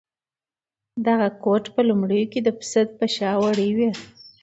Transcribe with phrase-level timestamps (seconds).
[1.07, 3.89] دغه کوټ په لومړیو کې د پسه په شا وړۍ وې.